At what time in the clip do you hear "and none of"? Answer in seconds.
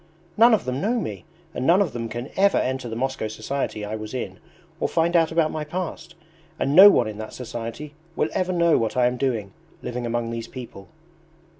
1.53-1.93